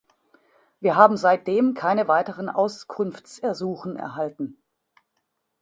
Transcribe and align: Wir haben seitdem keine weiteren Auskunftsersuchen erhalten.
Wir 0.79 0.95
haben 0.95 1.15
seitdem 1.15 1.75
keine 1.75 2.07
weiteren 2.07 2.49
Auskunftsersuchen 2.49 3.97
erhalten. 3.97 4.57